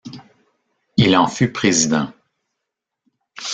[0.97, 2.11] Il en fut Président.